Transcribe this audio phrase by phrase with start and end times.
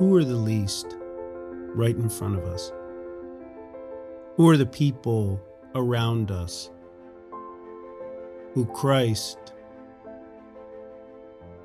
[0.00, 0.96] who are the least
[1.74, 2.72] right in front of us?
[4.36, 5.38] Who are the people
[5.74, 6.70] around us
[8.54, 9.36] who Christ,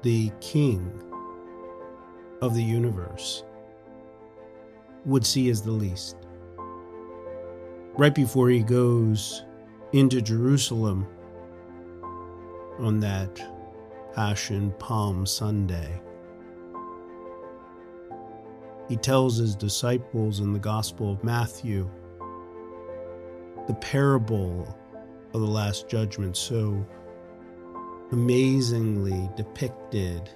[0.02, 1.02] the King
[2.42, 3.46] of the universe,
[5.06, 6.18] would see as the least?
[7.94, 9.46] Right before he goes
[9.94, 11.08] into Jerusalem
[12.80, 13.42] on that
[14.14, 16.02] Passion Palm Sunday,
[18.88, 21.90] he tells his disciples in the Gospel of Matthew
[23.68, 24.78] the parable
[25.34, 26.86] of the Last Judgment so
[28.12, 30.30] amazingly depicted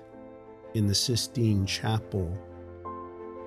[0.73, 2.35] in the Sistine Chapel,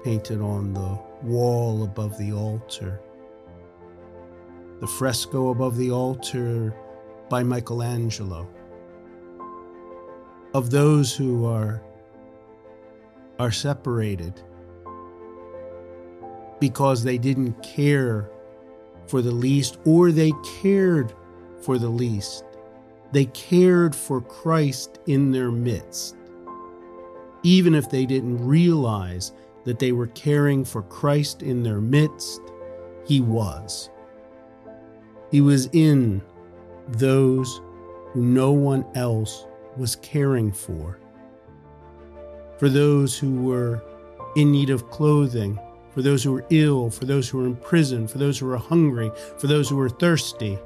[0.04, 3.00] painted on the wall above the altar.
[4.80, 6.74] The fresco above the altar
[7.28, 8.48] by Michelangelo.
[10.54, 11.82] Of those who are,
[13.38, 14.40] are separated
[16.62, 18.30] because they didn't care
[19.08, 21.12] for the least or they cared
[21.60, 22.44] for the least.
[23.10, 26.14] They cared for Christ in their midst,
[27.42, 29.32] even if they didn't realize
[29.64, 32.40] that they were caring for Christ in their midst.
[33.08, 33.90] He was.
[35.32, 36.22] He was in
[36.86, 37.60] those
[38.12, 39.46] who no one else
[39.76, 41.00] was caring for.
[42.58, 43.82] For those who were
[44.36, 45.58] in need of clothing,
[45.92, 48.56] for those who are ill, for those who are in prison, for those who are
[48.56, 50.58] hungry, for those who are thirsty.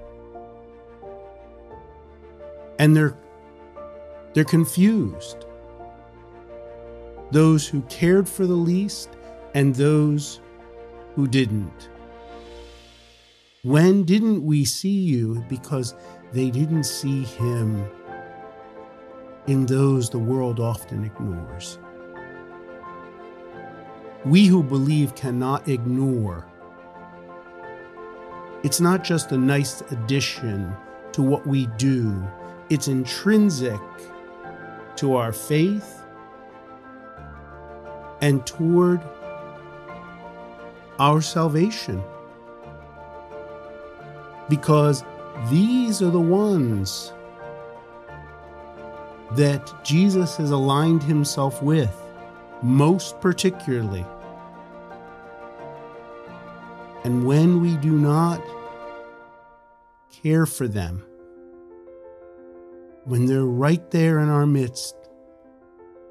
[2.78, 3.16] And they're
[4.34, 5.46] they're confused.
[7.30, 9.08] Those who cared for the least
[9.54, 10.40] and those
[11.14, 11.88] who didn't.
[13.62, 15.42] When didn't we see you?
[15.48, 15.94] Because
[16.32, 17.88] they didn't see him
[19.46, 21.78] in those the world often ignores
[24.26, 26.44] we who believe cannot ignore.
[28.64, 30.74] It's not just a nice addition
[31.12, 32.26] to what we do,
[32.68, 33.80] it's intrinsic
[34.96, 36.02] to our faith
[38.20, 39.00] and toward
[40.98, 42.02] our salvation.
[44.48, 45.04] Because
[45.50, 47.12] these are the ones
[49.32, 51.94] that Jesus has aligned himself with,
[52.62, 54.04] most particularly.
[57.06, 58.42] And when we do not
[60.10, 61.04] care for them,
[63.04, 64.96] when they're right there in our midst,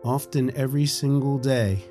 [0.05, 1.83] often every single day,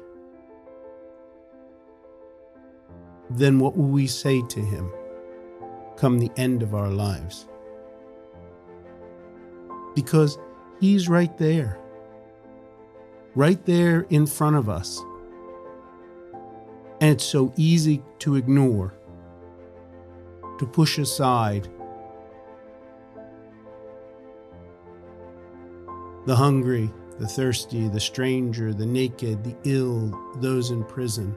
[3.28, 4.91] then what will we say to Him
[5.98, 7.47] come the end of our lives?
[9.94, 10.38] Because
[10.81, 11.78] He's right there,
[13.34, 14.98] right there in front of us
[17.00, 18.94] and it's so easy to ignore,
[20.59, 21.69] to push aside.
[26.27, 31.37] The hungry, the thirsty, the stranger, the naked, the ill, those in prison.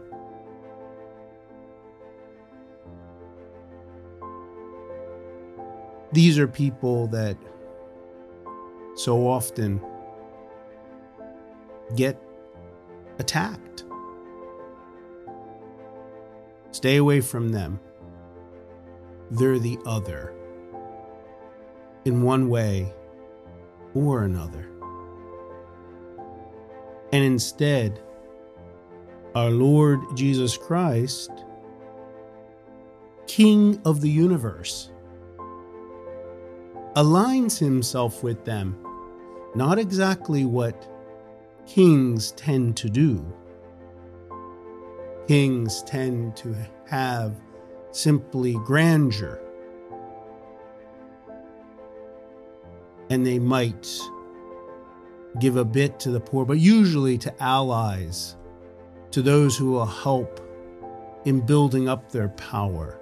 [6.13, 7.37] These are people that
[8.95, 9.81] so often
[11.95, 12.19] get
[13.19, 13.66] attacked
[16.71, 17.79] Stay away from them.
[19.31, 20.33] They're the other.
[22.05, 22.93] In one way
[23.93, 24.69] or another.
[27.11, 28.01] And instead,
[29.35, 31.31] our Lord Jesus Christ,
[33.27, 34.91] King of the universe,
[36.95, 38.77] aligns himself with them,
[39.55, 40.87] not exactly what
[41.67, 43.25] kings tend to do
[45.27, 46.55] Kings tend to
[46.85, 47.35] have
[47.91, 49.41] simply grandeur.
[53.09, 53.89] And they might
[55.39, 58.37] give a bit to the poor, but usually to allies,
[59.11, 60.39] to those who will help
[61.25, 62.97] in building up their power.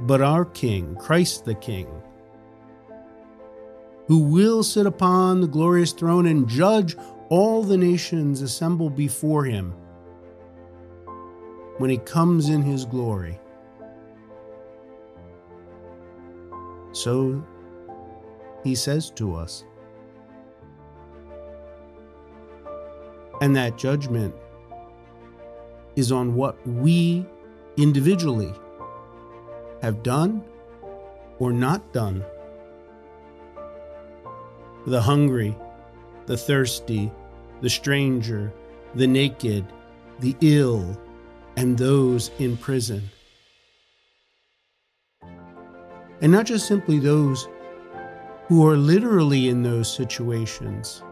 [0.00, 1.88] But our King, Christ the King,
[4.08, 6.96] who will sit upon the glorious throne and judge
[7.30, 9.74] all the nations assembled before him
[11.78, 13.38] when he comes in his glory.
[16.92, 17.44] So
[18.64, 19.64] he says to us.
[23.42, 24.34] And that judgment
[25.94, 27.26] is on what we
[27.76, 28.52] individually
[29.82, 30.42] have done
[31.38, 32.24] or not done.
[34.86, 35.56] The hungry,
[36.24, 37.12] the thirsty,
[37.60, 38.52] the stranger,
[38.94, 39.66] the naked,
[40.20, 40.98] the ill,
[41.56, 43.02] and those in prison.
[46.20, 47.48] And not just simply those
[48.46, 51.02] who are literally in those situations,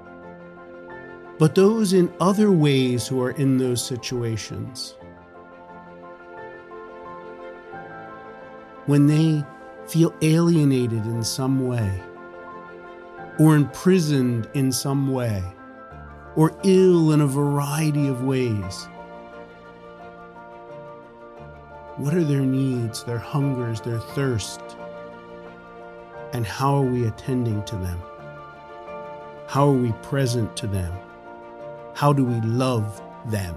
[1.38, 4.94] but those in other ways who are in those situations.
[8.86, 9.44] When they
[9.88, 12.02] feel alienated in some way,
[13.38, 15.42] or imprisoned in some way,
[16.36, 18.88] or ill in a variety of ways.
[21.96, 24.60] What are their needs, their hungers, their thirst?
[26.32, 28.00] And how are we attending to them?
[29.46, 30.92] How are we present to them?
[31.94, 33.54] How do we love them?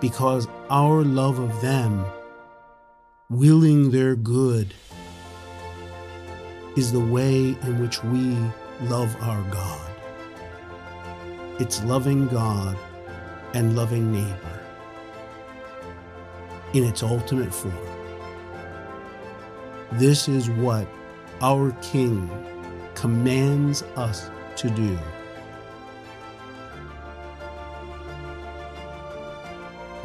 [0.00, 2.04] Because our love of them,
[3.28, 4.72] willing their good,
[6.76, 8.36] is the way in which we
[8.82, 9.90] love our God.
[11.58, 12.78] It's loving God
[13.54, 14.57] and loving neighbor
[16.74, 17.74] in its ultimate form.
[19.92, 20.86] This is what
[21.40, 22.30] our King
[22.94, 24.98] commands us to do.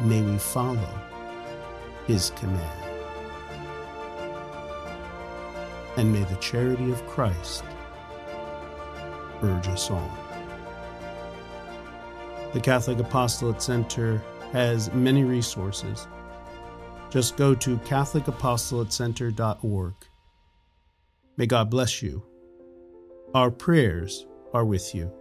[0.00, 1.00] May we follow
[2.06, 2.80] his command.
[5.96, 7.64] And may the charity of Christ
[9.42, 10.10] urge us on.
[12.52, 14.22] The Catholic Apostolate Center
[14.52, 16.06] has many resources.
[17.14, 19.94] Just go to CatholicApostolatecenter.org.
[21.36, 22.24] May God bless you.
[23.32, 25.12] Our prayers are with you.